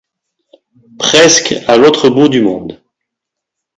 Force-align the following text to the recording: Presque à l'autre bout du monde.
Presque 0.97 1.53
à 1.67 1.77
l'autre 1.77 2.09
bout 2.09 2.27
du 2.27 2.41
monde. 2.41 2.81